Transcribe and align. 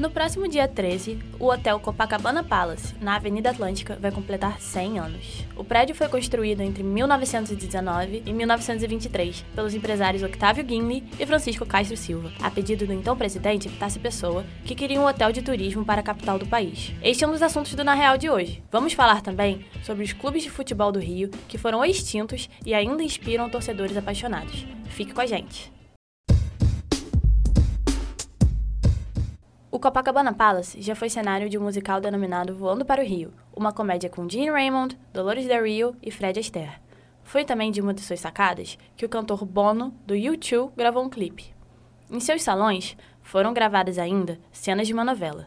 No 0.00 0.08
próximo 0.08 0.48
dia 0.48 0.66
13, 0.66 1.18
o 1.38 1.48
Hotel 1.48 1.78
Copacabana 1.78 2.42
Palace, 2.42 2.94
na 3.02 3.16
Avenida 3.16 3.50
Atlântica, 3.50 3.98
vai 4.00 4.10
completar 4.10 4.58
100 4.58 4.98
anos. 4.98 5.44
O 5.54 5.62
prédio 5.62 5.94
foi 5.94 6.08
construído 6.08 6.62
entre 6.62 6.82
1919 6.82 8.22
e 8.24 8.32
1923 8.32 9.44
pelos 9.54 9.74
empresários 9.74 10.22
Octávio 10.22 10.64
Guinle 10.64 11.04
e 11.18 11.26
Francisco 11.26 11.66
Castro 11.66 11.98
Silva, 11.98 12.32
a 12.40 12.50
pedido 12.50 12.86
do 12.86 12.94
então 12.94 13.14
presidente 13.14 13.68
Epitácio 13.68 14.00
Pessoa, 14.00 14.42
que 14.64 14.74
queria 14.74 14.98
um 14.98 15.04
hotel 15.04 15.32
de 15.32 15.42
turismo 15.42 15.84
para 15.84 16.00
a 16.00 16.04
capital 16.04 16.38
do 16.38 16.46
país. 16.46 16.94
Este 17.02 17.24
é 17.24 17.28
um 17.28 17.32
dos 17.32 17.42
assuntos 17.42 17.74
do 17.74 17.84
Na 17.84 17.92
Real 17.92 18.16
de 18.16 18.30
hoje. 18.30 18.62
Vamos 18.72 18.94
falar 18.94 19.20
também 19.20 19.66
sobre 19.82 20.02
os 20.02 20.14
clubes 20.14 20.42
de 20.42 20.50
futebol 20.50 20.90
do 20.90 20.98
Rio 20.98 21.28
que 21.46 21.58
foram 21.58 21.84
extintos 21.84 22.48
e 22.64 22.72
ainda 22.72 23.02
inspiram 23.02 23.50
torcedores 23.50 23.98
apaixonados. 23.98 24.64
Fique 24.88 25.12
com 25.12 25.20
a 25.20 25.26
gente! 25.26 25.79
O 29.72 29.78
Copacabana 29.78 30.32
Palace 30.32 30.82
já 30.82 30.96
foi 30.96 31.08
cenário 31.08 31.48
de 31.48 31.56
um 31.56 31.62
musical 31.62 32.00
denominado 32.00 32.56
Voando 32.56 32.84
para 32.84 33.00
o 33.00 33.06
Rio, 33.06 33.32
uma 33.54 33.72
comédia 33.72 34.10
com 34.10 34.28
Gene 34.28 34.50
Raymond, 34.50 34.98
Dolores 35.12 35.46
Del 35.46 35.64
Rio 35.64 35.96
e 36.02 36.10
Fred 36.10 36.40
Astaire. 36.40 36.80
Foi 37.22 37.44
também 37.44 37.70
de 37.70 37.80
uma 37.80 37.94
de 37.94 38.00
suas 38.00 38.18
sacadas 38.18 38.76
que 38.96 39.06
o 39.06 39.08
cantor 39.08 39.44
Bono, 39.44 39.94
do 40.04 40.14
U2, 40.14 40.72
gravou 40.76 41.04
um 41.04 41.08
clipe. 41.08 41.54
Em 42.10 42.18
seus 42.18 42.42
salões, 42.42 42.96
foram 43.22 43.54
gravadas 43.54 43.96
ainda 43.96 44.40
cenas 44.50 44.88
de 44.88 44.92
uma 44.92 45.04
novela. 45.04 45.46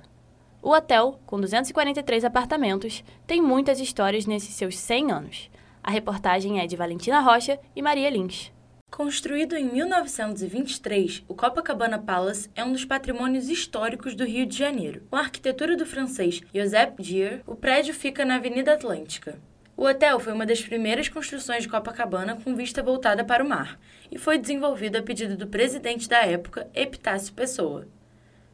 O 0.61 0.69
hotel, 0.69 1.19
com 1.25 1.37
243 1.37 2.23
apartamentos, 2.23 3.03
tem 3.27 3.41
muitas 3.41 3.77
histórias 3.81 4.25
nesses 4.25 4.55
seus 4.55 4.79
100 4.79 5.11
anos. 5.11 5.51
A 5.83 5.91
reportagem 5.91 6.61
é 6.61 6.65
de 6.65 6.77
Valentina 6.77 7.19
Rocha 7.19 7.59
e 7.75 7.81
Maria 7.81 8.09
Lins. 8.09 8.52
Construído 8.95 9.55
em 9.55 9.65
1923, 9.65 11.23
o 11.27 11.33
Copacabana 11.33 11.97
Palace 11.97 12.47
é 12.53 12.63
um 12.63 12.71
dos 12.71 12.85
patrimônios 12.85 13.49
históricos 13.49 14.13
do 14.13 14.23
Rio 14.23 14.45
de 14.45 14.55
Janeiro. 14.55 15.01
Com 15.09 15.15
a 15.15 15.21
arquitetura 15.21 15.75
do 15.75 15.83
francês 15.83 16.41
Joseph 16.53 16.93
Gier, 16.99 17.41
o 17.47 17.55
prédio 17.55 17.91
fica 17.91 18.23
na 18.23 18.35
Avenida 18.35 18.71
Atlântica. 18.71 19.39
O 19.75 19.85
hotel 19.85 20.19
foi 20.19 20.31
uma 20.31 20.45
das 20.45 20.61
primeiras 20.61 21.09
construções 21.09 21.63
de 21.63 21.69
Copacabana 21.69 22.35
com 22.35 22.55
vista 22.55 22.83
voltada 22.83 23.25
para 23.25 23.43
o 23.43 23.49
mar 23.49 23.79
e 24.11 24.19
foi 24.19 24.37
desenvolvido 24.37 24.95
a 24.95 25.01
pedido 25.01 25.35
do 25.35 25.47
presidente 25.47 26.07
da 26.07 26.19
época, 26.19 26.69
Epitácio 26.75 27.33
Pessoa. 27.33 27.87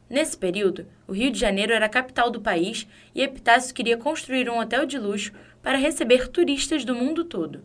Nesse 0.08 0.38
período, 0.38 0.86
o 1.06 1.12
Rio 1.12 1.30
de 1.30 1.38
Janeiro 1.38 1.74
era 1.74 1.84
a 1.84 1.90
capital 1.90 2.30
do 2.30 2.40
país 2.40 2.88
e 3.14 3.20
Epitácio 3.20 3.74
queria 3.74 3.98
construir 3.98 4.48
um 4.48 4.58
hotel 4.58 4.86
de 4.86 4.98
luxo 4.98 5.34
para 5.62 5.76
receber 5.76 6.28
turistas 6.28 6.82
do 6.82 6.94
mundo 6.94 7.26
todo. 7.26 7.62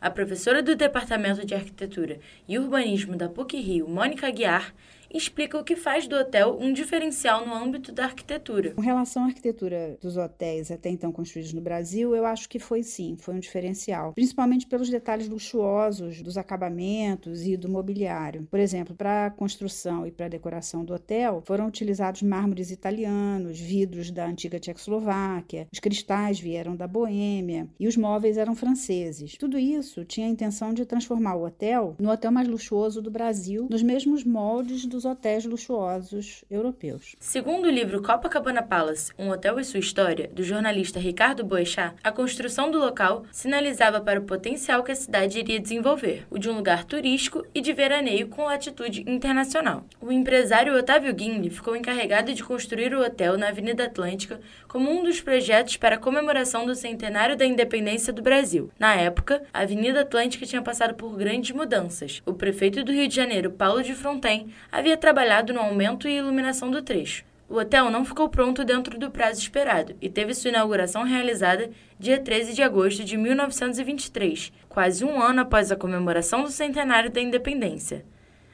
A 0.00 0.10
professora 0.10 0.62
do 0.62 0.76
Departamento 0.76 1.44
de 1.44 1.56
Arquitetura 1.56 2.20
e 2.46 2.56
Urbanismo 2.56 3.16
da 3.16 3.28
PUC-Rio, 3.28 3.88
Mônica 3.88 4.30
Guiar, 4.30 4.72
explica 5.12 5.58
o 5.58 5.64
que 5.64 5.76
faz 5.76 6.06
do 6.06 6.16
hotel 6.16 6.56
um 6.60 6.72
diferencial 6.72 7.46
no 7.46 7.54
âmbito 7.54 7.92
da 7.92 8.04
arquitetura. 8.04 8.72
Com 8.72 8.82
relação 8.82 9.24
à 9.24 9.26
arquitetura 9.26 9.96
dos 10.00 10.16
hotéis 10.16 10.70
até 10.70 10.90
então 10.90 11.10
construídos 11.12 11.52
no 11.52 11.60
Brasil, 11.60 12.14
eu 12.14 12.26
acho 12.26 12.48
que 12.48 12.58
foi 12.58 12.82
sim, 12.82 13.16
foi 13.18 13.34
um 13.34 13.40
diferencial, 13.40 14.12
principalmente 14.12 14.66
pelos 14.66 14.90
detalhes 14.90 15.28
luxuosos 15.28 16.22
dos 16.22 16.36
acabamentos 16.36 17.46
e 17.46 17.56
do 17.56 17.68
mobiliário. 17.68 18.46
Por 18.50 18.60
exemplo, 18.60 18.94
para 18.94 19.26
a 19.26 19.30
construção 19.30 20.06
e 20.06 20.10
para 20.10 20.26
a 20.26 20.30
decoração 20.30 20.84
do 20.84 20.94
hotel, 20.94 21.42
foram 21.46 21.66
utilizados 21.66 22.22
mármores 22.22 22.70
italianos, 22.70 23.58
vidros 23.58 24.10
da 24.10 24.26
antiga 24.26 24.58
Tchecoslováquia, 24.58 25.66
os 25.72 25.80
cristais 25.80 26.38
vieram 26.38 26.76
da 26.76 26.86
Boêmia 26.86 27.68
e 27.78 27.86
os 27.86 27.96
móveis 27.96 28.36
eram 28.36 28.54
franceses. 28.54 29.36
Tudo 29.38 29.58
isso 29.58 30.04
tinha 30.04 30.26
a 30.26 30.30
intenção 30.30 30.74
de 30.74 30.84
transformar 30.84 31.34
o 31.34 31.44
hotel 31.44 31.96
no 31.98 32.10
hotel 32.10 32.30
mais 32.30 32.48
luxuoso 32.48 33.00
do 33.00 33.10
Brasil, 33.10 33.68
nos 33.70 33.82
mesmos 33.82 34.24
moldes 34.24 34.84
do 34.84 34.97
dos 34.98 35.04
hotéis 35.04 35.44
luxuosos 35.44 36.44
europeus. 36.50 37.14
Segundo 37.20 37.66
o 37.66 37.70
livro 37.70 38.02
Copacabana 38.02 38.64
Palace, 38.64 39.12
Um 39.16 39.30
Hotel 39.30 39.60
e 39.60 39.64
Sua 39.64 39.78
História, 39.78 40.28
do 40.34 40.42
jornalista 40.42 40.98
Ricardo 40.98 41.44
Boechat, 41.44 41.94
a 42.02 42.10
construção 42.10 42.68
do 42.68 42.80
local 42.80 43.22
sinalizava 43.30 44.00
para 44.00 44.18
o 44.18 44.24
potencial 44.24 44.82
que 44.82 44.90
a 44.90 44.96
cidade 44.96 45.38
iria 45.38 45.60
desenvolver, 45.60 46.26
o 46.28 46.36
de 46.36 46.50
um 46.50 46.56
lugar 46.56 46.82
turístico 46.82 47.46
e 47.54 47.60
de 47.60 47.72
veraneio 47.72 48.26
com 48.26 48.42
latitude 48.42 49.04
internacional. 49.06 49.84
O 50.00 50.10
empresário 50.10 50.76
Otávio 50.76 51.14
Guinle 51.14 51.48
ficou 51.48 51.76
encarregado 51.76 52.34
de 52.34 52.42
construir 52.42 52.92
o 52.92 53.00
hotel 53.00 53.38
na 53.38 53.50
Avenida 53.50 53.84
Atlântica 53.84 54.40
como 54.66 54.90
um 54.90 55.04
dos 55.04 55.20
projetos 55.20 55.76
para 55.76 55.94
a 55.94 56.00
comemoração 56.00 56.66
do 56.66 56.74
centenário 56.74 57.36
da 57.36 57.46
independência 57.46 58.12
do 58.12 58.20
Brasil. 58.20 58.68
Na 58.76 58.96
época, 58.96 59.44
a 59.52 59.60
Avenida 59.60 60.00
Atlântica 60.00 60.44
tinha 60.44 60.60
passado 60.60 60.94
por 60.94 61.16
grandes 61.16 61.54
mudanças. 61.54 62.20
O 62.26 62.34
prefeito 62.34 62.82
do 62.82 62.90
Rio 62.90 63.06
de 63.06 63.14
Janeiro, 63.14 63.52
Paulo 63.52 63.80
de 63.80 63.94
Fronten, 63.94 64.48
havia 64.72 64.87
havia 64.88 64.96
trabalhado 64.96 65.52
no 65.52 65.60
aumento 65.60 66.08
e 66.08 66.16
iluminação 66.16 66.70
do 66.70 66.80
trecho. 66.80 67.22
O 67.46 67.56
hotel 67.56 67.90
não 67.90 68.06
ficou 68.06 68.26
pronto 68.26 68.64
dentro 68.64 68.98
do 68.98 69.10
prazo 69.10 69.38
esperado 69.38 69.94
e 70.00 70.08
teve 70.08 70.32
sua 70.32 70.48
inauguração 70.48 71.02
realizada 71.02 71.70
dia 71.98 72.18
13 72.18 72.54
de 72.54 72.62
agosto 72.62 73.04
de 73.04 73.18
1923, 73.18 74.50
quase 74.66 75.04
um 75.04 75.20
ano 75.20 75.42
após 75.42 75.70
a 75.70 75.76
comemoração 75.76 76.42
do 76.42 76.50
centenário 76.50 77.10
da 77.10 77.20
independência. 77.20 78.02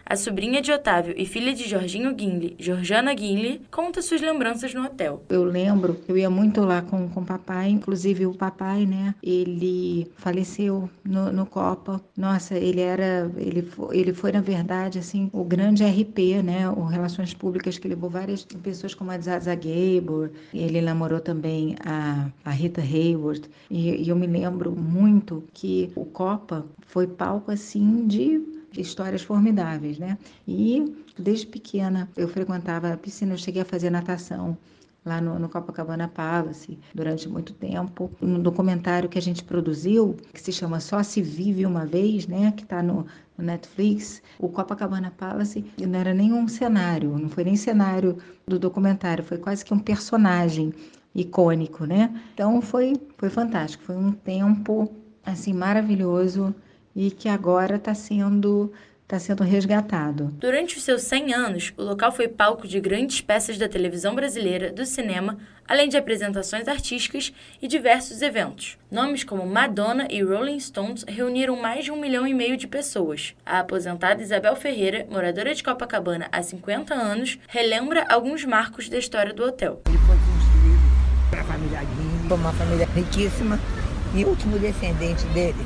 A 0.07 0.17
sobrinha 0.17 0.61
de 0.61 0.71
Otávio 0.71 1.15
e 1.17 1.25
filha 1.25 1.55
de 1.55 1.67
Jorginho 1.67 2.15
Guinle, 2.15 2.55
Georgiana 2.59 3.15
Guinle, 3.15 3.63
conta 3.71 4.03
suas 4.03 4.21
lembranças 4.21 4.75
no 4.75 4.85
hotel. 4.85 5.23
Eu 5.31 5.45
lembro, 5.45 5.99
eu 6.07 6.19
ia 6.19 6.29
muito 6.29 6.61
lá 6.61 6.83
com 6.83 7.07
o 7.07 7.25
papai, 7.25 7.71
inclusive 7.71 8.27
o 8.27 8.35
papai, 8.35 8.85
né? 8.85 9.15
Ele 9.23 10.13
faleceu 10.17 10.91
no, 11.03 11.33
no 11.33 11.47
Copa. 11.47 12.03
Nossa, 12.15 12.55
ele 12.55 12.83
era, 12.83 13.33
ele 13.39 13.63
foi, 13.63 13.97
ele 13.97 14.13
foi 14.13 14.31
na 14.31 14.43
verdade 14.43 14.99
assim 14.99 15.31
o 15.33 15.43
grande 15.43 15.83
RP, 15.85 16.43
né? 16.45 16.69
O 16.69 16.85
Relações 16.85 17.33
Públicas 17.33 17.79
que 17.79 17.89
levou 17.89 18.11
várias 18.11 18.45
pessoas 18.45 18.95
como 18.95 19.11
a 19.11 19.19
Zaza 19.19 19.55
Gabor. 19.55 20.31
Ele 20.53 20.83
namorou 20.83 21.21
também 21.21 21.77
a, 21.83 22.29
a 22.45 22.51
Rita 22.51 22.83
Hayward. 22.83 23.49
E, 23.71 24.03
e 24.03 24.09
eu 24.11 24.17
me 24.17 24.27
lembro 24.27 24.71
muito 24.71 25.45
que 25.55 25.91
o 25.97 26.05
Copa 26.05 26.67
foi 26.87 27.07
palco 27.07 27.51
assim 27.51 28.07
de 28.07 28.54
histórias 28.77 29.23
formidáveis, 29.23 29.99
né? 29.99 30.19
E 30.47 30.95
desde 31.19 31.47
pequena 31.47 32.09
eu 32.17 32.29
frequentava 32.29 32.93
a 32.93 32.97
piscina, 32.97 33.35
eu 33.35 33.39
cheguei 33.39 33.63
a 33.63 33.65
fazer 33.65 33.91
natação 33.91 34.57
lá 35.05 35.21
no, 35.21 35.39
no, 35.39 35.49
Copacabana 35.49 36.09
Palace 36.09 36.79
durante 36.95 37.29
muito 37.29 37.53
tempo. 37.53 38.11
Um 38.23 38.41
documentário 38.41 39.09
que 39.09 39.19
a 39.19 39.23
gente 39.23 39.45
produziu, 39.45 40.17
que 40.33 40.41
se 40.41 40.51
chama 40.51 40.81
Só 40.81 41.03
Se 41.03 41.21
Vive 41.21 41.67
Uma 41.67 41.85
Vez, 41.85 42.27
né, 42.27 42.53
que 42.57 42.63
está 42.63 42.83
no, 42.83 43.07
no, 43.37 43.45
Netflix, 43.45 44.23
o 44.39 44.49
Copacabana 44.49 45.13
Palace 45.17 45.65
não 45.79 45.99
era 45.99 46.15
nem 46.15 46.33
um 46.33 46.49
cenário, 46.49 47.19
não 47.19 47.29
foi 47.29 47.45
nem 47.45 47.57
cenário 47.57 48.17
do 48.47 48.59
documentário, 48.59 49.23
foi 49.23 49.39
quase 49.39 49.65
que 49.65 49.75
um 49.75 49.79
personagem 49.79 50.73
icônico, 51.15 51.85
né? 51.85 52.13
Então 52.33 52.61
foi, 52.61 52.95
foi 53.17 53.31
fantástico, 53.31 53.85
foi 53.85 53.97
um 53.97 54.11
tempo 54.11 54.91
assim 55.25 55.53
maravilhoso 55.53 56.55
e 56.95 57.11
que 57.11 57.29
agora 57.29 57.77
está 57.77 57.95
sendo 57.95 58.73
está 59.05 59.19
sendo 59.19 59.45
resgatado. 59.45 60.35
Durante 60.39 60.79
os 60.79 60.83
seus 60.83 61.03
100 61.03 61.35
anos, 61.35 61.73
o 61.77 61.83
local 61.83 62.11
foi 62.11 62.27
palco 62.27 62.67
de 62.67 62.81
grandes 62.81 63.21
peças 63.21 63.59
da 63.59 63.69
televisão 63.69 64.15
brasileira, 64.15 64.73
do 64.73 64.87
cinema, 64.87 65.37
além 65.69 65.89
de 65.89 65.97
apresentações 65.97 66.67
artísticas 66.69 67.33
e 67.61 67.69
diversos 67.69 68.23
eventos. 68.23 68.79
Nomes 68.91 69.23
como 69.23 69.47
Madonna 69.47 70.09
e 70.11 70.23
Rolling 70.23 70.59
Stones 70.59 71.05
reuniram 71.07 71.57
mais 71.61 71.85
de 71.85 71.93
um 71.93 72.01
milhão 72.01 72.27
e 72.27 72.33
meio 72.33 72.57
de 72.57 72.67
pessoas. 72.67 73.35
A 73.45 73.61
aposentada 73.61 74.23
Isabel 74.23 74.57
Ferreira, 74.57 75.07
moradora 75.11 75.55
de 75.55 75.63
Copacabana 75.63 76.29
há 76.33 76.43
50 76.43 76.95
anos, 76.95 77.39
relembra 77.47 78.07
alguns 78.09 78.45
marcos 78.45 78.89
da 78.89 78.99
história 78.99 79.35
do 79.35 79.45
hotel. 79.45 79.83
Ele 79.87 79.99
foi 79.99 80.17
construído 80.17 81.31
para 81.31 81.41
a 81.43 81.45
família 81.45 81.81
Guinle, 81.81 82.33
uma 82.33 82.53
família 82.55 82.87
riquíssima, 82.87 83.61
e 84.15 84.25
o 84.25 84.29
último 84.29 84.59
descendente 84.59 85.27
dele 85.27 85.65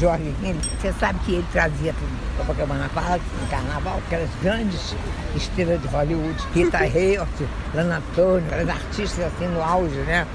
Jorge 0.00 0.34
Henrique, 0.42 0.66
você 0.80 0.92
sabe 0.94 1.18
que 1.20 1.34
ele 1.34 1.46
trazia 1.52 1.92
para 1.92 2.04
o 2.04 2.46
Copacabana 2.46 2.88
Palace, 2.94 3.22
no 3.38 3.46
carnaval, 3.48 4.00
aquelas 4.06 4.30
grandes 4.42 4.96
estrelas 5.36 5.80
de 5.82 5.88
Hollywood, 5.88 6.42
Rita 6.54 6.78
Hayworth, 6.88 7.28
Lana 7.74 8.02
Turner, 8.14 8.46
aquelas 8.46 8.68
artistas 8.70 9.26
assim 9.26 9.46
no 9.48 9.62
auge, 9.62 9.98
né? 10.00 10.26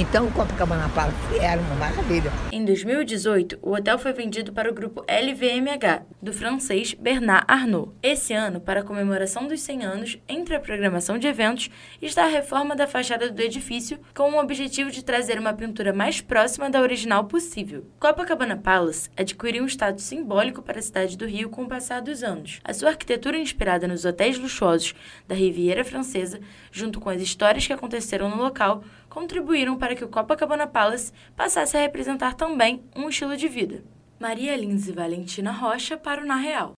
Então 0.00 0.28
o 0.28 0.30
Copacabana 0.30 0.88
Palace 0.90 1.16
era 1.40 1.60
uma 1.60 1.74
maravilha. 1.74 2.30
Em 2.52 2.64
2018, 2.64 3.58
o 3.60 3.72
hotel 3.72 3.98
foi 3.98 4.12
vendido 4.12 4.52
para 4.52 4.70
o 4.70 4.72
grupo 4.72 5.04
LVMH, 5.08 6.04
do 6.22 6.32
francês 6.32 6.94
Bernard 6.94 7.44
Arnault. 7.48 7.90
Esse 8.00 8.32
ano, 8.32 8.60
para 8.60 8.78
a 8.78 8.84
comemoração 8.84 9.48
dos 9.48 9.60
100 9.60 9.84
anos, 9.84 10.18
entre 10.28 10.54
a 10.54 10.60
programação 10.60 11.18
de 11.18 11.26
eventos, 11.26 11.68
está 12.00 12.26
a 12.26 12.28
reforma 12.28 12.76
da 12.76 12.86
fachada 12.86 13.28
do 13.28 13.42
edifício 13.42 13.98
com 14.14 14.30
o 14.30 14.38
objetivo 14.38 14.88
de 14.92 15.04
trazer 15.04 15.36
uma 15.36 15.52
pintura 15.52 15.92
mais 15.92 16.20
próxima 16.20 16.70
da 16.70 16.80
original 16.80 17.24
possível. 17.24 17.84
Copacabana 17.98 18.56
Palace 18.56 19.10
adquiriu 19.16 19.64
um 19.64 19.66
status 19.66 20.04
simbólico 20.04 20.62
para 20.62 20.78
a 20.78 20.82
cidade 20.82 21.18
do 21.18 21.26
Rio 21.26 21.50
com 21.50 21.64
o 21.64 21.68
passar 21.68 22.02
dos 22.02 22.22
anos. 22.22 22.60
A 22.62 22.72
sua 22.72 22.90
arquitetura 22.90 23.36
inspirada 23.36 23.88
nos 23.88 24.04
hotéis 24.04 24.38
luxuosos 24.38 24.94
da 25.26 25.34
Riviera 25.34 25.84
Francesa, 25.84 26.38
junto 26.70 27.00
com 27.00 27.10
as 27.10 27.20
histórias 27.20 27.66
que 27.66 27.72
aconteceram 27.72 28.28
no 28.28 28.36
local, 28.36 28.84
contribuíram 29.08 29.76
para 29.76 29.94
que 29.94 30.04
o 30.04 30.08
Copacabana 30.08 30.66
Palace 30.66 31.12
passasse 31.36 31.76
a 31.76 31.80
representar 31.80 32.34
também 32.34 32.82
um 32.96 33.08
estilo 33.08 33.36
de 33.36 33.48
vida. 33.48 33.82
Maria 34.18 34.56
Lins 34.56 34.88
e 34.88 34.92
Valentina 34.92 35.52
Rocha 35.52 35.96
para 35.96 36.22
o 36.22 36.26
Na 36.26 36.36
Real. 36.36 36.72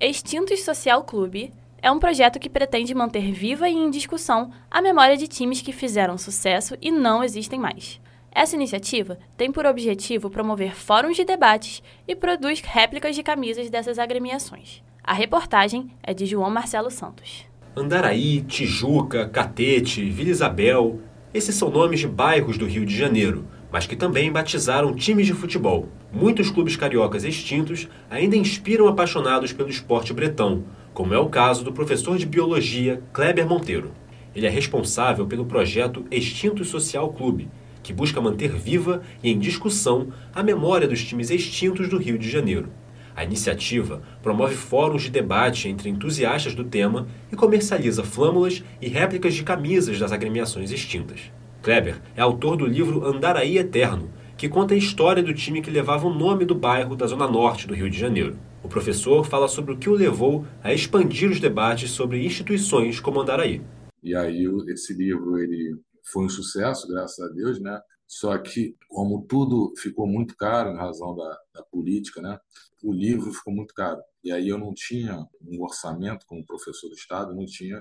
Extintos 0.00 0.62
Social 0.62 1.04
Clube 1.04 1.52
é 1.82 1.90
um 1.90 1.98
projeto 1.98 2.38
que 2.38 2.48
pretende 2.48 2.94
manter 2.94 3.32
viva 3.32 3.68
e 3.68 3.74
em 3.74 3.90
discussão 3.90 4.50
a 4.70 4.80
memória 4.80 5.16
de 5.16 5.26
times 5.26 5.60
que 5.60 5.72
fizeram 5.72 6.16
sucesso 6.16 6.76
e 6.80 6.90
não 6.90 7.24
existem 7.24 7.58
mais. 7.58 8.00
Essa 8.32 8.54
iniciativa 8.54 9.18
tem 9.36 9.50
por 9.50 9.66
objetivo 9.66 10.30
promover 10.30 10.74
fóruns 10.74 11.16
de 11.16 11.24
debates 11.24 11.82
e 12.06 12.14
produz 12.14 12.60
réplicas 12.60 13.16
de 13.16 13.22
camisas 13.22 13.68
dessas 13.68 13.98
agremiações. 13.98 14.82
A 15.02 15.12
reportagem 15.12 15.90
é 16.02 16.14
de 16.14 16.26
João 16.26 16.50
Marcelo 16.50 16.90
Santos. 16.90 17.49
Andaraí, 17.76 18.40
Tijuca, 18.42 19.28
Catete, 19.28 20.10
Vila 20.10 20.30
Isabel, 20.30 20.98
esses 21.32 21.54
são 21.54 21.70
nomes 21.70 22.00
de 22.00 22.08
bairros 22.08 22.58
do 22.58 22.66
Rio 22.66 22.84
de 22.84 22.96
Janeiro, 22.96 23.44
mas 23.70 23.86
que 23.86 23.94
também 23.94 24.32
batizaram 24.32 24.92
times 24.92 25.26
de 25.26 25.34
futebol. 25.34 25.88
Muitos 26.12 26.50
clubes 26.50 26.74
cariocas 26.74 27.22
extintos 27.22 27.88
ainda 28.10 28.34
inspiram 28.34 28.88
apaixonados 28.88 29.52
pelo 29.52 29.70
esporte 29.70 30.12
bretão, 30.12 30.64
como 30.92 31.14
é 31.14 31.18
o 31.18 31.28
caso 31.28 31.62
do 31.62 31.72
professor 31.72 32.18
de 32.18 32.26
biologia 32.26 33.00
Kleber 33.12 33.46
Monteiro. 33.46 33.92
Ele 34.34 34.46
é 34.46 34.50
responsável 34.50 35.24
pelo 35.26 35.46
projeto 35.46 36.04
Extinto 36.10 36.64
Social 36.64 37.12
Clube, 37.12 37.48
que 37.84 37.92
busca 37.92 38.20
manter 38.20 38.50
viva 38.50 39.00
e 39.22 39.30
em 39.30 39.38
discussão 39.38 40.08
a 40.34 40.42
memória 40.42 40.88
dos 40.88 41.04
times 41.04 41.30
extintos 41.30 41.88
do 41.88 41.98
Rio 41.98 42.18
de 42.18 42.28
Janeiro. 42.28 42.68
A 43.14 43.24
iniciativa 43.24 44.02
promove 44.22 44.54
fóruns 44.54 45.02
de 45.02 45.10
debate 45.10 45.68
entre 45.68 45.88
entusiastas 45.88 46.54
do 46.54 46.64
tema 46.64 47.06
e 47.30 47.36
comercializa 47.36 48.04
flâmulas 48.04 48.62
e 48.80 48.88
réplicas 48.88 49.34
de 49.34 49.42
camisas 49.42 49.98
das 49.98 50.12
agremiações 50.12 50.70
extintas. 50.70 51.32
Kleber 51.62 52.00
é 52.16 52.22
autor 52.22 52.56
do 52.56 52.66
livro 52.66 53.04
Andaraí 53.04 53.58
Eterno, 53.58 54.10
que 54.36 54.48
conta 54.48 54.72
a 54.72 54.76
história 54.76 55.22
do 55.22 55.34
time 55.34 55.60
que 55.60 55.70
levava 55.70 56.06
o 56.06 56.14
nome 56.14 56.46
do 56.46 56.54
bairro 56.54 56.96
da 56.96 57.06
zona 57.06 57.28
norte 57.28 57.66
do 57.66 57.74
Rio 57.74 57.90
de 57.90 57.98
Janeiro. 57.98 58.38
O 58.62 58.68
professor 58.68 59.24
fala 59.24 59.48
sobre 59.48 59.74
o 59.74 59.76
que 59.76 59.90
o 59.90 59.94
levou 59.94 60.46
a 60.62 60.72
expandir 60.72 61.30
os 61.30 61.38
debates 61.38 61.90
sobre 61.90 62.24
instituições 62.24 63.00
como 63.00 63.20
Andaraí. 63.20 63.60
E 64.02 64.14
aí 64.14 64.46
esse 64.68 64.94
livro 64.94 65.38
ele 65.38 65.76
foi 66.10 66.24
um 66.24 66.28
sucesso, 66.28 66.88
graças 66.88 67.18
a 67.20 67.28
Deus, 67.32 67.60
né? 67.60 67.78
Só 68.10 68.36
que, 68.38 68.76
como 68.88 69.24
tudo 69.24 69.72
ficou 69.78 70.04
muito 70.04 70.36
caro 70.36 70.72
em 70.72 70.76
razão 70.76 71.14
da, 71.14 71.40
da 71.54 71.62
política, 71.62 72.20
né? 72.20 72.40
O 72.82 72.92
livro 72.92 73.32
ficou 73.32 73.54
muito 73.54 73.72
caro. 73.72 74.02
E 74.24 74.32
aí 74.32 74.48
eu 74.48 74.58
não 74.58 74.74
tinha 74.74 75.24
um 75.40 75.62
orçamento 75.62 76.26
como 76.26 76.44
professor 76.44 76.88
do 76.88 76.96
Estado, 76.96 77.32
não 77.32 77.46
tinha 77.46 77.80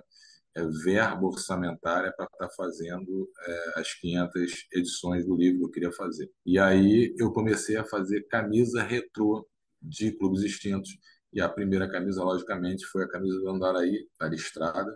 é, 0.56 0.64
verba 0.84 1.26
orçamentária 1.26 2.14
para 2.16 2.26
estar 2.26 2.48
tá 2.48 2.54
fazendo 2.56 3.28
é, 3.44 3.80
as 3.80 3.96
500 3.96 4.68
edições 4.72 5.26
do 5.26 5.36
livro 5.36 5.62
que 5.62 5.66
eu 5.66 5.72
queria 5.72 5.92
fazer. 5.92 6.32
E 6.46 6.60
aí 6.60 7.12
eu 7.18 7.32
comecei 7.32 7.75
a 7.78 7.84
fazer 7.84 8.22
camisa 8.28 8.84
retrô 8.84 9.50
de 9.82 10.12
clubes 10.12 10.44
extintos. 10.44 10.92
E 11.34 11.42
a 11.42 11.50
primeira 11.50 11.90
camisa, 11.90 12.24
logicamente, 12.24 12.86
foi 12.86 13.04
a 13.04 13.10
camisa 13.10 13.40
do 13.40 13.50
Andaraí, 13.50 14.08
da 14.20 14.28
Listrada, 14.28 14.96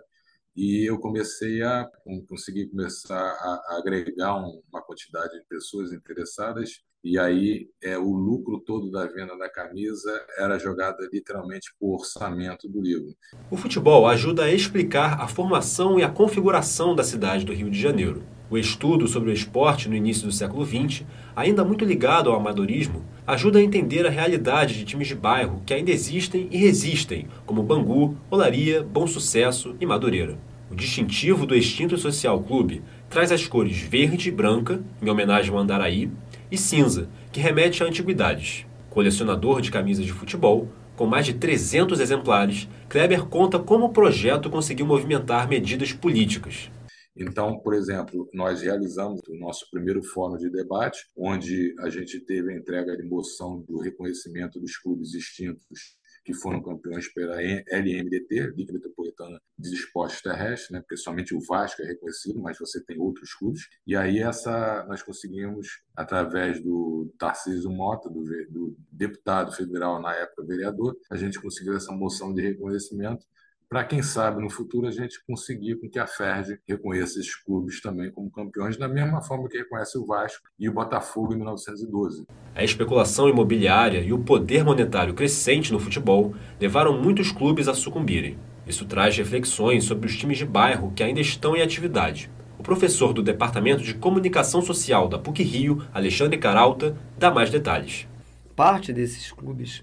e 0.56 0.88
eu 0.88 0.98
comecei 0.98 1.62
a 1.62 1.88
conseguir 2.28 2.66
começar 2.68 3.16
a, 3.16 3.78
agregar 3.78 4.36
uma 4.36 4.82
quantidade 4.82 5.38
de 5.38 5.46
pessoas 5.46 5.92
interessadas 5.92 6.82
e 7.04 7.18
aí 7.18 7.68
é 7.82 7.98
o 7.98 8.10
lucro 8.14 8.60
todo 8.60 8.90
da 8.90 9.06
venda 9.06 9.36
da 9.36 9.46
camisa 9.46 10.24
era 10.38 10.58
jogado 10.58 10.96
literalmente 11.12 11.74
por 11.78 11.96
orçamento 11.96 12.66
do 12.66 12.80
livro. 12.80 13.14
O 13.50 13.58
futebol 13.58 14.06
ajuda 14.06 14.44
a 14.44 14.52
explicar 14.52 15.20
a 15.20 15.28
formação 15.28 15.98
e 15.98 16.02
a 16.02 16.10
configuração 16.10 16.94
da 16.94 17.04
cidade 17.04 17.44
do 17.44 17.52
Rio 17.52 17.70
de 17.70 17.78
Janeiro. 17.78 18.24
O 18.50 18.58
estudo 18.58 19.08
sobre 19.08 19.30
o 19.30 19.32
esporte 19.32 19.88
no 19.88 19.96
início 19.96 20.26
do 20.26 20.32
século 20.32 20.66
XX, 20.66 21.02
ainda 21.34 21.64
muito 21.64 21.82
ligado 21.82 22.28
ao 22.28 22.36
amadorismo, 22.36 23.02
ajuda 23.26 23.58
a 23.58 23.62
entender 23.62 24.06
a 24.06 24.10
realidade 24.10 24.74
de 24.76 24.84
times 24.84 25.08
de 25.08 25.14
bairro 25.14 25.62
que 25.64 25.72
ainda 25.72 25.90
existem 25.90 26.46
e 26.50 26.58
resistem, 26.58 27.26
como 27.46 27.62
Bangu, 27.62 28.16
Olaria, 28.30 28.82
Bom 28.82 29.06
Sucesso 29.06 29.74
e 29.80 29.86
Madureira. 29.86 30.38
O 30.70 30.74
distintivo 30.74 31.46
do 31.46 31.54
extinto 31.54 31.96
Social 31.96 32.42
Clube 32.42 32.82
traz 33.08 33.32
as 33.32 33.46
cores 33.46 33.78
verde 33.78 34.28
e 34.28 34.32
branca, 34.32 34.82
em 35.00 35.08
homenagem 35.08 35.50
ao 35.50 35.58
Andaraí, 35.58 36.10
e 36.50 36.58
cinza, 36.58 37.08
que 37.32 37.40
remete 37.40 37.82
a 37.82 37.86
antiguidades. 37.86 38.66
Colecionador 38.90 39.62
de 39.62 39.70
camisas 39.70 40.04
de 40.04 40.12
futebol, 40.12 40.68
com 40.96 41.06
mais 41.06 41.24
de 41.24 41.32
300 41.32 41.98
exemplares, 41.98 42.68
Kleber 42.88 43.24
conta 43.24 43.58
como 43.58 43.86
o 43.86 43.88
projeto 43.88 44.50
conseguiu 44.50 44.84
movimentar 44.84 45.48
medidas 45.48 45.92
políticas. 45.92 46.70
Então, 47.16 47.58
por 47.60 47.74
exemplo, 47.74 48.28
nós 48.32 48.62
realizamos 48.62 49.20
o 49.28 49.36
nosso 49.36 49.70
primeiro 49.70 50.02
fórum 50.02 50.36
de 50.36 50.50
debate, 50.50 51.06
onde 51.16 51.74
a 51.80 51.88
gente 51.88 52.18
teve 52.20 52.52
a 52.52 52.56
entrega 52.56 52.96
de 52.96 53.04
moção 53.04 53.60
do 53.60 53.78
reconhecimento 53.78 54.58
dos 54.58 54.76
clubes 54.76 55.14
extintos 55.14 55.96
que 56.24 56.32
foram 56.32 56.62
campeões 56.62 57.06
pela 57.12 57.36
LMDT, 57.40 58.54
Liga 58.56 58.72
Metropolitana 58.72 59.38
de 59.58 59.74
Esportes 59.74 60.22
Terrestres, 60.22 60.70
né? 60.70 60.80
porque 60.80 60.96
somente 60.96 61.34
o 61.34 61.40
Vasco 61.40 61.82
é 61.82 61.86
reconhecido, 61.86 62.40
mas 62.40 62.58
você 62.58 62.82
tem 62.82 62.98
outros 62.98 63.34
clubes. 63.34 63.68
E 63.86 63.94
aí 63.94 64.20
essa 64.20 64.84
nós 64.88 65.02
conseguimos, 65.02 65.82
através 65.94 66.62
do 66.62 67.12
Tarcísio 67.18 67.70
Mota, 67.70 68.08
do, 68.08 68.24
do 68.48 68.76
deputado 68.90 69.52
federal 69.52 70.00
na 70.00 70.14
época 70.14 70.46
vereador, 70.46 70.96
a 71.10 71.16
gente 71.16 71.40
conseguiu 71.40 71.76
essa 71.76 71.92
moção 71.92 72.32
de 72.32 72.40
reconhecimento 72.40 73.26
para 73.74 73.82
quem 73.82 74.02
sabe 74.02 74.40
no 74.40 74.48
futuro 74.48 74.86
a 74.86 74.90
gente 74.92 75.18
conseguir 75.26 75.74
com 75.80 75.90
que 75.90 75.98
a 75.98 76.06
FERJ 76.06 76.60
reconheça 76.64 77.18
esses 77.18 77.34
clubes 77.34 77.82
também 77.82 78.08
como 78.08 78.30
campeões, 78.30 78.76
da 78.76 78.86
mesma 78.86 79.20
forma 79.20 79.48
que 79.48 79.58
reconhece 79.58 79.98
o 79.98 80.06
Vasco 80.06 80.48
e 80.56 80.68
o 80.68 80.72
Botafogo 80.72 81.32
em 81.32 81.38
1912. 81.38 82.24
A 82.54 82.62
especulação 82.62 83.28
imobiliária 83.28 83.98
e 83.98 84.12
o 84.12 84.18
poder 84.20 84.62
monetário 84.62 85.12
crescente 85.12 85.72
no 85.72 85.80
futebol 85.80 86.36
levaram 86.60 87.02
muitos 87.02 87.32
clubes 87.32 87.66
a 87.66 87.74
sucumbirem. 87.74 88.38
Isso 88.64 88.84
traz 88.84 89.16
reflexões 89.16 89.82
sobre 89.82 90.06
os 90.06 90.16
times 90.16 90.38
de 90.38 90.44
bairro 90.44 90.92
que 90.94 91.02
ainda 91.02 91.20
estão 91.20 91.56
em 91.56 91.60
atividade. 91.60 92.30
O 92.56 92.62
professor 92.62 93.12
do 93.12 93.24
Departamento 93.24 93.82
de 93.82 93.94
Comunicação 93.94 94.62
Social 94.62 95.08
da 95.08 95.18
PUC 95.18 95.42
Rio, 95.42 95.84
Alexandre 95.92 96.38
Caralta, 96.38 96.96
dá 97.18 97.28
mais 97.28 97.50
detalhes. 97.50 98.06
Parte 98.54 98.92
desses 98.92 99.32
clubes 99.32 99.82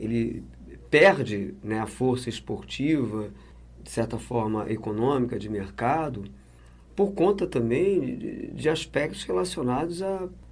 ele 0.00 0.42
perde 0.90 1.54
né, 1.62 1.78
a 1.78 1.86
força 1.86 2.28
esportiva, 2.28 3.30
de 3.82 3.90
certa 3.90 4.18
forma 4.18 4.70
econômica, 4.70 5.38
de 5.38 5.48
mercado, 5.48 6.24
por 6.96 7.12
conta 7.12 7.46
também 7.46 8.16
de, 8.16 8.46
de 8.48 8.68
aspectos 8.68 9.24
relacionados 9.24 10.02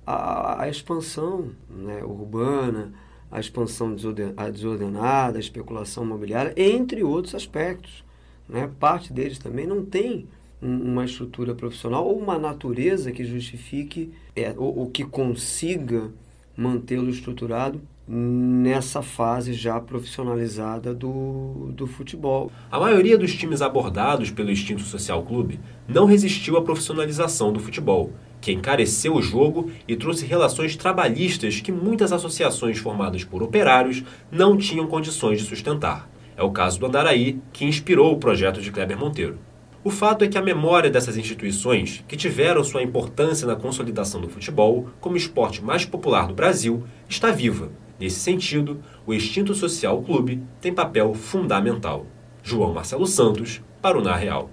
à, 0.07 0.69
expansão 0.69 1.51
né, 1.69 2.03
urbana, 2.03 2.93
à 3.31 3.39
expansão 3.41 3.95
desordenada, 3.95 5.39
à 5.39 5.41
especulação 5.41 6.05
imobiliária, 6.05 6.55
entre 6.57 7.03
outros 7.03 7.35
aspectos. 7.35 8.05
Né? 8.49 8.71
Parte 8.81 9.13
deles 9.13 9.39
também 9.39 9.67
não 9.67 9.85
tem 9.85 10.27
uma 10.61 11.05
estrutura 11.05 11.55
profissional 11.55 12.07
ou 12.07 12.19
uma 12.19 12.39
natureza 12.39 13.13
que 13.13 13.25
justifique 13.25 14.13
é, 14.35 14.55
ou, 14.57 14.79
ou 14.79 14.91
que 14.91 15.05
consiga 15.05 16.11
mantê-lo 16.57 17.11
estruturado 17.11 17.81
nessa 18.09 19.03
fase 19.03 19.53
já 19.53 19.79
profissionalizada 19.79 20.95
do, 20.95 21.71
do 21.75 21.87
futebol. 21.87 22.51
A 22.71 22.81
maioria 22.81 23.19
dos 23.19 23.35
times 23.35 23.61
abordados 23.61 24.31
pelo 24.31 24.51
extinto 24.51 24.81
Social 24.83 25.23
Clube 25.23 25.61
não 25.87 26.07
resistiu 26.07 26.57
à 26.57 26.63
profissionalização 26.63 27.53
do 27.53 27.61
futebol, 27.61 28.11
que 28.41 28.53
encareceu 28.53 29.15
o 29.15 29.23
jogo 29.23 29.71
e 29.87 29.95
trouxe 29.95 30.25
relações 30.25 30.75
trabalhistas 30.75 31.61
que 31.61 31.71
muitas 31.71 32.11
associações 32.11 32.79
formadas 32.79 33.25
por 33.25 33.43
operários 33.43 34.03
não 34.33 34.57
tinham 34.57 34.87
condições 34.87 35.41
de 35.41 35.47
sustentar. 35.47 36.09
É 36.35 36.43
o 36.43 36.51
caso 36.51 36.81
do 36.81 36.87
Andaraí, 36.87 37.39
que 37.53 37.67
inspirou 37.67 38.13
o 38.13 38.19
projeto 38.19 38.63
de 38.63 38.71
Kleber 38.71 38.99
Monteiro. 38.99 39.39
O 39.85 39.91
fato 39.91 40.25
é 40.25 40.29
que 40.29 40.39
a 40.39 40.43
memória 40.43 40.91
dessas 40.91 41.17
instituições, 41.17 42.05
que 42.09 42.17
tiveram 42.17 42.65
sua 42.65 42.83
importância 42.83 43.47
na 43.47 43.57
consolidação 43.57 44.21
do 44.21 44.29
futebol 44.29 44.89
como 45.01 45.17
esporte 45.17 45.63
mais 45.63 45.85
popular 45.85 46.27
do 46.27 46.35
Brasil, 46.35 46.85
está 47.09 47.31
viva 47.31 47.71
Nesse 47.99 48.21
sentido, 48.21 48.83
o 49.05 49.13
extinto 49.13 49.55
Social 49.55 50.01
Clube 50.03 50.43
tem 50.61 50.73
papel 50.73 51.13
fundamental. 51.15 52.07
João 52.43 52.73
Marcelo 52.73 53.07
Santos, 53.07 53.61
para 53.83 53.99
o 53.99 54.03
Na 54.03 54.15
Real. 54.15 54.51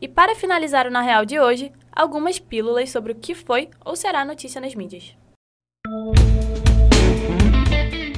E 0.00 0.08
para 0.08 0.34
finalizar 0.34 0.86
o 0.86 0.90
Na 0.90 1.00
Real 1.00 1.24
de 1.24 1.38
hoje, 1.38 1.70
algumas 1.92 2.40
pílulas 2.40 2.90
sobre 2.90 3.12
o 3.12 3.14
que 3.14 3.36
foi 3.36 3.70
ou 3.84 3.94
será 3.94 4.24
notícia 4.24 4.60
nas 4.60 4.74
mídias. 4.74 5.14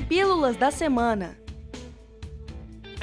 Pílulas 0.09 0.57
da 0.57 0.71
semana. 0.71 1.44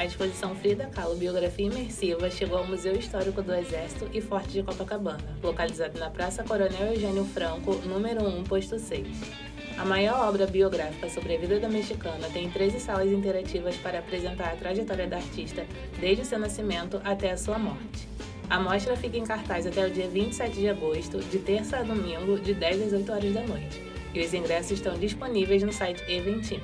A 0.02 0.06
exposição 0.06 0.56
Frida 0.56 0.88
Kahlo 0.88 1.16
Biografia 1.16 1.68
Imersiva 1.68 2.28
chegou 2.32 2.58
ao 2.58 2.66
Museu 2.66 2.94
Histórico 2.94 3.40
do 3.44 3.54
Exército 3.54 4.10
e 4.12 4.20
Forte 4.20 4.54
de 4.54 4.64
Copacabana, 4.64 5.38
localizado 5.44 6.00
na 6.00 6.10
Praça 6.10 6.44
Coronel 6.44 6.94
Eugênio 6.94 7.24
Franco, 7.24 7.76
número 7.86 8.26
1, 8.26 8.44
posto 8.46 8.80
6. 8.80 9.08
A 9.78 9.86
maior 9.86 10.28
obra 10.28 10.48
biográfica 10.48 11.08
sobre 11.08 11.36
a 11.36 11.38
vida 11.38 11.60
da 11.60 11.70
mexicana 11.70 12.28
tem 12.34 12.50
13 12.50 12.80
salas 12.80 13.12
interativas 13.12 13.76
para 13.76 14.00
apresentar 14.00 14.54
a 14.54 14.56
trajetória 14.56 15.06
da 15.06 15.18
artista 15.18 15.68
desde 16.00 16.24
o 16.24 16.26
seu 16.26 16.40
nascimento 16.40 17.00
até 17.04 17.30
a 17.30 17.38
sua 17.38 17.60
morte. 17.60 18.10
A 18.50 18.60
mostra 18.60 18.98
fica 18.98 19.18
em 19.18 19.24
cartaz 19.24 19.68
até 19.68 19.86
o 19.86 19.92
dia 19.92 20.08
27 20.08 20.56
de 20.56 20.68
agosto, 20.68 21.20
de 21.20 21.38
terça 21.38 21.78
a 21.78 21.84
domingo, 21.84 22.40
de 22.40 22.56
10 22.56 22.88
às 22.88 22.94
8 22.94 23.12
horas 23.12 23.34
da 23.36 23.42
noite. 23.44 23.80
E 24.16 24.20
os 24.20 24.34
ingressos 24.34 24.72
estão 24.72 24.98
disponíveis 24.98 25.62
no 25.62 25.72
site 25.72 26.04
Eventim. 26.12 26.60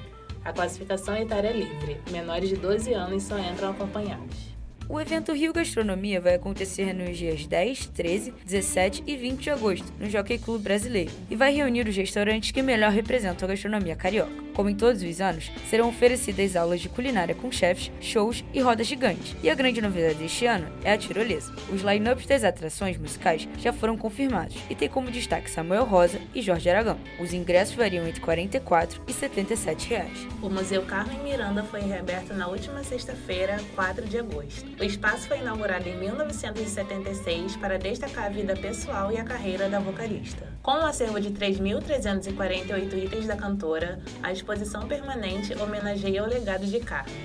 A 0.48 0.54
classificação 0.54 1.14
etária 1.18 1.50
é 1.50 1.52
livre. 1.52 2.00
Menores 2.10 2.48
de 2.48 2.56
12 2.56 2.94
anos 2.94 3.24
só 3.24 3.38
entram 3.38 3.72
acompanhados. 3.72 4.47
O 4.90 5.02
evento 5.02 5.34
Rio 5.34 5.52
Gastronomia 5.52 6.22
vai 6.22 6.36
acontecer 6.36 6.94
nos 6.94 7.18
dias 7.18 7.46
10, 7.46 7.88
13, 7.88 8.34
17 8.46 9.04
e 9.06 9.18
20 9.18 9.42
de 9.42 9.50
agosto, 9.50 9.94
no 10.00 10.10
Jockey 10.10 10.38
Club 10.38 10.62
Brasileiro, 10.62 11.12
e 11.30 11.36
vai 11.36 11.54
reunir 11.54 11.86
os 11.86 11.96
restaurantes 11.96 12.52
que 12.52 12.62
melhor 12.62 12.92
representam 12.92 13.46
a 13.46 13.52
gastronomia 13.52 13.98
carioca. 13.98 14.48
Como 14.54 14.70
em 14.70 14.76
todos 14.76 15.04
os 15.04 15.22
anos, 15.22 15.52
serão 15.70 15.90
oferecidas 15.90 16.56
aulas 16.56 16.82
de 16.82 16.90
culinária 16.90 17.36
com 17.36 17.52
chefs, 17.52 17.92
shows 18.02 18.44
e 18.52 18.60
rodas 18.60 18.88
gigantes. 18.88 19.36
E 19.44 19.52
a 19.52 19.56
grande 19.56 19.82
novidade 19.82 20.16
deste 20.16 20.48
ano 20.48 20.68
é 20.84 20.94
a 20.94 20.98
tirolesa. 20.98 21.54
Os 21.72 21.82
line-ups 21.82 22.26
das 22.26 22.44
atrações 22.44 22.98
musicais 22.98 23.48
já 23.60 23.72
foram 23.72 23.96
confirmados 23.96 24.58
e 24.68 24.74
tem 24.74 24.90
como 24.90 25.12
destaque 25.12 25.52
Samuel 25.52 25.84
Rosa 25.84 26.20
e 26.34 26.42
Jorge 26.42 26.72
Aragão. 26.72 26.98
Os 27.20 27.34
ingressos 27.34 27.76
variam 27.76 28.08
entre 28.08 28.20
44 28.20 29.00
e 29.08 29.14
77 29.14 29.90
reais. 29.90 30.28
O 30.42 30.50
Museu 30.50 30.82
Carmen 30.82 31.20
Miranda 31.20 31.64
foi 31.64 31.82
reaberto 31.82 32.34
na 32.34 32.48
última 32.48 32.84
sexta-feira, 32.84 33.60
4 33.76 34.08
de 34.08 34.18
agosto. 34.18 34.66
O 34.80 34.84
espaço 34.84 35.28
foi 35.28 35.40
inaugurado 35.40 35.90
em 35.90 35.98
1976 35.98 37.56
para 37.56 37.80
destacar 37.80 38.26
a 38.26 38.30
vida 38.30 38.56
pessoal 38.56 39.12
e 39.12 39.18
a 39.18 39.24
carreira 39.24 39.68
da 39.68 39.80
vocalista. 39.80 40.46
Com 40.62 40.74
um 40.74 40.86
acervo 40.86 41.20
de 41.20 41.32
3.348 41.32 43.06
itens 43.06 43.26
da 43.26 43.36
cantora, 43.36 44.00
a 44.22 44.32
exposição 44.32 44.88
permanente 44.88 45.56
homenageia 45.60 46.24
o 46.24 46.28
legado 46.28 46.68
de 46.68 46.80
Carmen. 46.80 47.16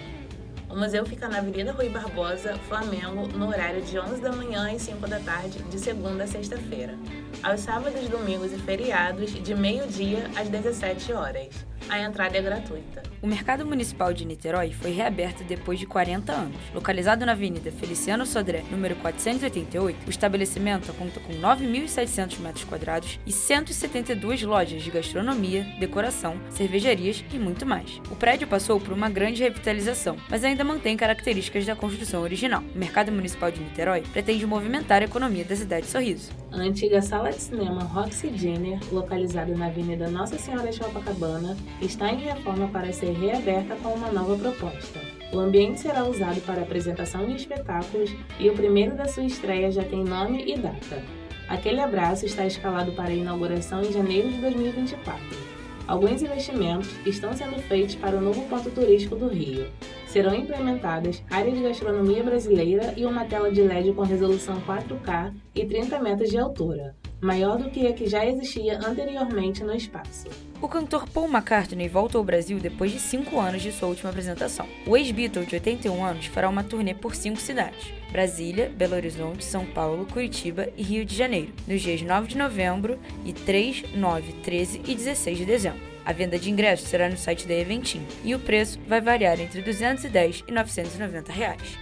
O 0.71 0.77
museu 0.77 1.05
fica 1.05 1.29
na 1.29 1.39
Avenida 1.39 1.73
Rui 1.73 1.91
Barbosa, 1.91 2.55
Flamengo, 2.67 3.29
no 3.37 3.49
horário 3.49 3.83
de 3.83 3.99
11 3.99 4.23
da 4.23 4.33
manhã 4.33 4.73
e 4.73 4.81
5 4.81 5.07
da 5.07 5.21
tarde, 5.21 5.59
de 5.65 5.79
segunda 5.79 6.25
a 6.25 6.27
sexta-feira. 6.27 6.95
Aos 7.43 7.61
sábados, 7.61 8.09
domingos 8.09 8.51
e 8.51 8.57
feriados, 8.57 9.31
de 9.31 9.55
meio-dia 9.55 10.31
às 10.35 10.49
17 10.49 11.13
horas. 11.13 11.67
A 11.89 12.01
entrada 12.01 12.37
é 12.37 12.43
gratuita. 12.43 13.03
O 13.23 13.27
Mercado 13.27 13.65
Municipal 13.65 14.13
de 14.13 14.25
Niterói 14.25 14.73
foi 14.73 14.91
reaberto 14.91 15.45
depois 15.45 15.79
de 15.79 15.87
40 15.87 16.33
anos. 16.33 16.57
Localizado 16.75 17.25
na 17.25 17.33
Avenida 17.33 17.71
Feliciano 17.71 18.27
Sodré, 18.27 18.65
número 18.71 18.97
488, 18.97 20.07
o 20.07 20.11
estabelecimento 20.11 20.93
conta 20.95 21.21
com 21.21 21.33
9.700 21.35 22.41
metros 22.41 22.65
quadrados 22.65 23.21
e 23.27 23.33
172 23.33 24.43
lojas 24.43 24.83
de 24.83 24.91
gastronomia, 24.91 25.65
decoração, 25.79 26.37
cervejarias 26.51 27.25
e 27.33 27.39
muito 27.39 27.65
mais. 27.65 28.01
O 28.11 28.17
prédio 28.17 28.49
passou 28.49 28.81
por 28.81 28.93
uma 28.93 29.09
grande 29.09 29.43
revitalização, 29.43 30.17
mas 30.29 30.43
ainda 30.43 30.65
mantém 30.65 30.97
características 30.97 31.65
da 31.65 31.77
construção 31.77 32.23
original. 32.23 32.63
O 32.75 32.79
Mercado 32.79 33.13
Municipal 33.13 33.51
de 33.51 33.61
Niterói 33.61 34.03
pretende 34.13 34.47
movimentar 34.47 35.03
a 35.03 35.05
economia 35.05 35.45
da 35.45 35.55
cidade 35.55 35.87
de 35.87 35.93
Sorriso. 35.93 36.31
A 36.51 36.57
antiga 36.57 37.01
sala 37.01 37.31
de 37.31 37.41
cinema 37.41 37.85
Roxy 37.85 38.37
Jenner, 38.37 38.79
localizada 38.93 39.55
na 39.55 39.67
Avenida 39.67 40.11
Nossa 40.11 40.37
Senhora 40.39 40.71
de 40.71 40.79
Copacabana, 40.79 41.57
está 41.81 42.13
em 42.13 42.19
reforma 42.19 42.69
para 42.69 42.93
ser 42.93 43.13
reaberta 43.13 43.77
com 43.77 43.91
uma 43.91 44.11
nova 44.11 44.37
proposta. 44.37 45.01
O 45.33 45.39
ambiente 45.39 45.81
será 45.81 46.05
usado 46.05 46.41
para 46.43 46.63
apresentação 46.63 47.27
de 47.27 47.37
espetáculos 47.37 48.15
e 48.39 48.51
o 48.51 48.55
primeiro 48.55 48.95
da 48.95 49.07
sua 49.09 49.25
estreia 49.25 49.71
já 49.71 49.83
tem 49.83 50.05
nome 50.05 50.45
e 50.47 50.59
data. 50.59 51.03
Aquele 51.49 51.81
abraço 51.81 52.27
está 52.27 52.47
escalado 52.47 52.93
para 52.93 53.09
a 53.09 53.15
inauguração 53.15 53.83
em 53.83 53.93
janeiro 53.93 54.31
de 54.31 54.41
2024. 54.41 55.53
Alguns 55.87 56.23
investimentos 56.23 56.89
estão 57.05 57.33
sendo 57.33 57.61
feitos 57.63 57.95
para 57.97 58.17
o 58.17 58.21
novo 58.21 58.43
ponto 58.49 58.71
turístico 58.71 59.17
do 59.17 59.29
Rio. 59.29 59.67
Serão 60.07 60.35
implementadas 60.35 61.23
áreas 61.31 61.55
de 61.55 61.63
gastronomia 61.63 62.23
brasileira 62.23 62.95
e 62.97 63.05
uma 63.05 63.25
tela 63.25 63.51
de 63.51 63.63
LED 63.63 63.93
com 63.93 64.03
resolução 64.03 64.61
4K 64.63 65.33
e 65.55 65.67
30 65.67 65.99
metros 65.99 66.31
de 66.31 66.39
altura, 66.39 66.95
maior 67.23 67.57
do 67.57 67.71
que 67.71 67.87
a 67.87 67.93
que 67.93 68.09
já 68.09 68.27
existia 68.27 68.79
anteriormente 68.85 69.63
no 69.63 69.75
espaço. 69.75 70.27
O 70.61 70.69
cantor 70.69 71.09
Paul 71.09 71.29
McCartney 71.29 71.89
volta 71.89 72.19
ao 72.19 72.25
Brasil 72.25 72.59
depois 72.59 72.91
de 72.91 72.99
cinco 72.99 73.39
anos 73.39 73.63
de 73.63 73.73
sua 73.73 73.89
última 73.89 74.11
apresentação. 74.11 74.69
O 74.87 74.97
ex-Beatle, 74.97 75.47
de 75.47 75.55
81 75.55 76.05
anos, 76.05 76.27
fará 76.27 76.49
uma 76.49 76.65
turnê 76.65 76.95
por 76.95 77.15
cinco 77.15 77.41
cidades: 77.41 77.93
Brasília, 78.11 78.73
Belo 78.77 78.95
Horizonte, 78.95 79.45
São 79.45 79.65
Paulo, 79.65 80.07
Curitiba 80.07 80.69
e 80.77 80.83
Rio 80.83 81.05
de 81.05 81.17
Janeiro, 81.17 81.53
nos 81.67 81.81
dias 81.81 82.03
9 82.03 82.29
de 82.29 82.37
novembro 82.37 82.99
e 83.25 83.33
3, 83.33 83.95
9, 83.95 84.33
13 84.43 84.83
e 84.87 84.95
16 84.95 85.39
de 85.39 85.45
dezembro. 85.45 85.93
A 86.05 86.13
venda 86.13 86.37
de 86.37 86.51
ingressos 86.51 86.89
será 86.89 87.09
no 87.09 87.17
site 87.17 87.47
da 87.47 87.55
Eventim 87.55 88.05
e 88.25 88.35
o 88.35 88.41
preço 88.41 88.81
vai 88.89 89.01
variar 89.01 89.41
entre 89.41 89.63
210 89.63 90.45
e 90.49 90.53
990 90.53 91.33
reais. 91.33 91.79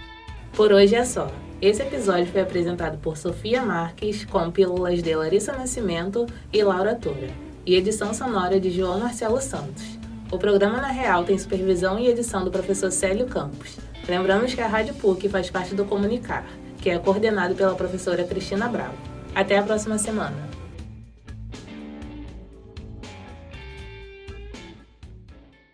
Por 0.53 0.71
hoje 0.71 0.95
é 0.95 1.03
só. 1.03 1.31
Esse 1.61 1.83
episódio 1.83 2.25
foi 2.25 2.41
apresentado 2.41 2.97
por 2.97 3.15
Sofia 3.15 3.61
Marques, 3.61 4.25
com 4.25 4.49
pílulas 4.49 5.03
de 5.03 5.13
Larissa 5.13 5.53
Nascimento 5.53 6.25
e 6.51 6.63
Laura 6.63 6.95
Toura, 6.95 7.29
e 7.63 7.75
edição 7.75 8.15
sonora 8.15 8.59
de 8.59 8.71
João 8.71 8.99
Marcelo 8.99 9.39
Santos. 9.39 9.83
O 10.31 10.39
programa 10.39 10.81
Na 10.81 10.87
Real 10.87 11.23
tem 11.23 11.37
supervisão 11.37 11.99
e 11.99 12.07
edição 12.07 12.43
do 12.43 12.49
professor 12.49 12.91
Célio 12.91 13.27
Campos. 13.27 13.77
Lembramos 14.09 14.55
que 14.55 14.61
a 14.61 14.67
Rádio 14.67 14.95
PUC 14.95 15.29
faz 15.29 15.51
parte 15.51 15.75
do 15.75 15.85
Comunicar, 15.85 16.47
que 16.81 16.89
é 16.89 16.97
coordenado 16.97 17.53
pela 17.53 17.75
professora 17.75 18.23
Cristina 18.23 18.67
Bravo. 18.67 18.97
Até 19.35 19.59
a 19.59 19.63
próxima 19.63 19.99
semana. 19.99 20.50